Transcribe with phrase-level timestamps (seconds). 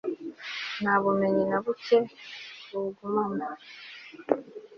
[0.81, 1.97] nta bumenyi na buke
[2.69, 3.45] buwugumamo